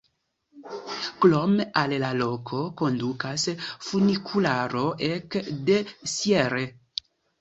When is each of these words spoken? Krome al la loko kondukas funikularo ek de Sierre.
Krome 1.25 1.67
al 1.81 1.91
la 2.03 2.09
loko 2.21 2.61
kondukas 2.81 3.45
funikularo 3.91 4.87
ek 5.11 5.39
de 5.69 5.77
Sierre. 6.15 6.65